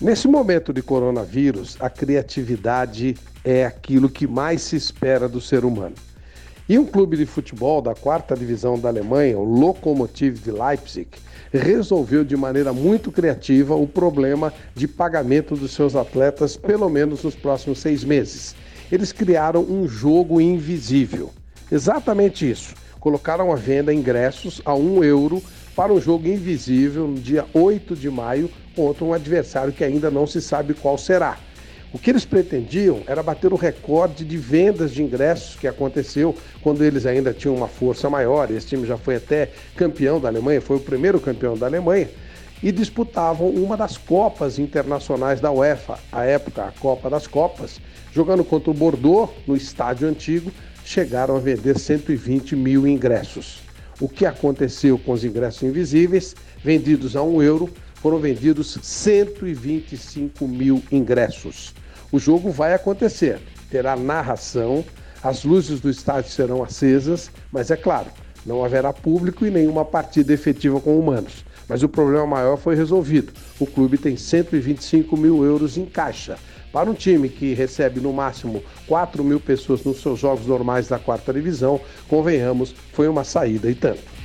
Nesse 0.00 0.28
momento 0.28 0.72
de 0.72 0.80
coronavírus, 0.80 1.76
a 1.80 1.90
criatividade 1.90 3.16
é 3.44 3.66
aquilo 3.66 4.08
que 4.08 4.28
mais 4.28 4.62
se 4.62 4.76
espera 4.76 5.28
do 5.28 5.40
ser 5.40 5.64
humano. 5.64 5.96
E 6.68 6.78
um 6.78 6.86
clube 6.86 7.16
de 7.16 7.26
futebol 7.26 7.82
da 7.82 7.96
quarta 7.96 8.36
divisão 8.36 8.78
da 8.78 8.90
Alemanha, 8.90 9.36
o 9.36 9.42
Lokomotiv 9.42 10.38
de 10.38 10.52
Leipzig, 10.52 11.08
resolveu 11.52 12.24
de 12.24 12.36
maneira 12.36 12.72
muito 12.72 13.10
criativa 13.10 13.74
o 13.74 13.88
problema 13.88 14.52
de 14.72 14.86
pagamento 14.86 15.56
dos 15.56 15.72
seus 15.72 15.96
atletas, 15.96 16.56
pelo 16.56 16.88
menos 16.88 17.24
nos 17.24 17.34
próximos 17.34 17.80
seis 17.80 18.04
meses. 18.04 18.54
Eles 18.92 19.10
criaram 19.10 19.62
um 19.62 19.88
jogo 19.88 20.40
invisível. 20.40 21.32
Exatamente 21.72 22.48
isso. 22.48 22.72
Colocaram 23.00 23.50
à 23.50 23.56
venda 23.56 23.92
ingressos 23.92 24.62
a 24.64 24.74
um 24.76 25.02
euro 25.02 25.42
para 25.78 25.92
um 25.92 26.00
jogo 26.00 26.26
invisível 26.26 27.06
no 27.06 27.20
dia 27.20 27.46
8 27.54 27.94
de 27.94 28.10
maio 28.10 28.50
contra 28.74 29.04
um 29.04 29.12
adversário 29.12 29.72
que 29.72 29.84
ainda 29.84 30.10
não 30.10 30.26
se 30.26 30.42
sabe 30.42 30.74
qual 30.74 30.98
será. 30.98 31.38
O 31.92 31.98
que 32.00 32.10
eles 32.10 32.24
pretendiam 32.24 33.02
era 33.06 33.22
bater 33.22 33.52
o 33.52 33.56
recorde 33.56 34.24
de 34.24 34.36
vendas 34.36 34.90
de 34.90 35.04
ingressos 35.04 35.54
que 35.54 35.68
aconteceu 35.68 36.34
quando 36.62 36.82
eles 36.82 37.06
ainda 37.06 37.32
tinham 37.32 37.54
uma 37.54 37.68
força 37.68 38.10
maior. 38.10 38.50
Esse 38.50 38.66
time 38.66 38.88
já 38.88 38.98
foi 38.98 39.14
até 39.14 39.52
campeão 39.76 40.18
da 40.18 40.26
Alemanha, 40.26 40.60
foi 40.60 40.78
o 40.78 40.80
primeiro 40.80 41.20
campeão 41.20 41.56
da 41.56 41.66
Alemanha, 41.66 42.10
e 42.60 42.72
disputavam 42.72 43.48
uma 43.48 43.76
das 43.76 43.96
Copas 43.96 44.58
Internacionais 44.58 45.40
da 45.40 45.52
UEFA, 45.52 45.96
à 46.10 46.24
época 46.24 46.64
a 46.64 46.72
Copa 46.72 47.08
das 47.08 47.28
Copas, 47.28 47.80
jogando 48.12 48.42
contra 48.42 48.72
o 48.72 48.74
Bordeaux 48.74 49.32
no 49.46 49.54
estádio 49.54 50.08
antigo, 50.08 50.50
chegaram 50.84 51.36
a 51.36 51.38
vender 51.38 51.78
120 51.78 52.56
mil 52.56 52.84
ingressos. 52.84 53.67
O 54.00 54.08
que 54.08 54.24
aconteceu 54.24 54.98
com 54.98 55.12
os 55.12 55.24
ingressos 55.24 55.62
invisíveis, 55.62 56.36
vendidos 56.62 57.16
a 57.16 57.22
um 57.22 57.42
euro, 57.42 57.68
foram 57.96 58.18
vendidos 58.18 58.78
125 58.80 60.46
mil 60.46 60.82
ingressos. 60.90 61.74
O 62.12 62.18
jogo 62.18 62.50
vai 62.50 62.74
acontecer, 62.74 63.40
terá 63.70 63.96
narração, 63.96 64.84
as 65.22 65.42
luzes 65.42 65.80
do 65.80 65.90
estádio 65.90 66.30
serão 66.30 66.62
acesas, 66.62 67.30
mas 67.50 67.70
é 67.72 67.76
claro, 67.76 68.08
não 68.46 68.64
haverá 68.64 68.92
público 68.92 69.44
e 69.44 69.50
nenhuma 69.50 69.84
partida 69.84 70.32
efetiva 70.32 70.80
com 70.80 70.98
humanos. 70.98 71.44
Mas 71.68 71.82
o 71.82 71.88
problema 71.88 72.26
maior 72.26 72.56
foi 72.56 72.74
resolvido. 72.74 73.32
O 73.60 73.66
clube 73.66 73.98
tem 73.98 74.16
125 74.16 75.16
mil 75.16 75.44
euros 75.44 75.76
em 75.76 75.84
caixa. 75.84 76.38
Para 76.72 76.90
um 76.90 76.94
time 76.94 77.28
que 77.28 77.54
recebe 77.54 78.00
no 78.00 78.12
máximo 78.12 78.62
4 78.86 79.22
mil 79.24 79.40
pessoas 79.40 79.84
nos 79.84 80.00
seus 80.00 80.18
jogos 80.18 80.46
normais 80.46 80.88
da 80.88 80.98
quarta 80.98 81.32
divisão, 81.32 81.80
convenhamos, 82.08 82.74
foi 82.92 83.08
uma 83.08 83.24
saída 83.24 83.70
e 83.70 83.74
tanto. 83.74 84.17